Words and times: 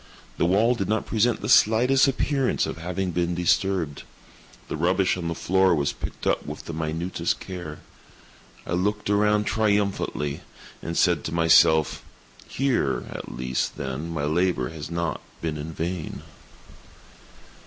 The 0.39 0.47
wall 0.47 0.73
did 0.73 0.89
not 0.89 1.05
present 1.05 1.41
the 1.41 1.47
slightest 1.47 2.07
appearance 2.07 2.65
of 2.65 2.79
having 2.79 3.11
been 3.11 3.35
disturbed. 3.35 4.01
The 4.67 4.75
rubbish 4.75 5.15
on 5.15 5.27
the 5.27 5.35
floor 5.35 5.75
was 5.75 5.93
picked 5.93 6.25
up 6.25 6.43
with 6.43 6.65
the 6.65 6.73
minutest 6.73 7.39
care. 7.39 7.81
I 8.65 8.71
looked 8.73 9.11
around 9.11 9.43
triumphantly, 9.43 10.41
and 10.81 10.97
said 10.97 11.23
to 11.25 11.31
myself: 11.35 12.03
"Here 12.47 13.05
at 13.11 13.31
least, 13.37 13.77
then, 13.77 14.09
my 14.09 14.23
labor 14.23 14.69
has 14.69 14.89
not 14.89 15.21
been 15.39 15.55
in 15.57 15.71
vain." 15.71 16.23